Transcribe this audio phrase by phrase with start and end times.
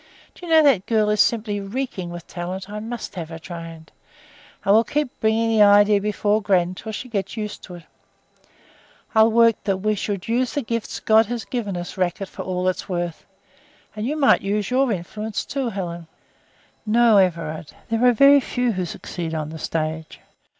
[0.33, 3.91] Do you know that girl is simply reeking with talent; I must have her trained.
[4.65, 7.83] I will keep bringing the idea before gran until she gets used to it.
[9.13, 12.67] I'll work the we should use the gifts God has given us racket for all
[12.67, 13.27] it is worth,
[13.95, 16.07] and you might use your influence too, Helen."
[16.83, 20.19] "No, Everard; there are very few who succeed on the stage.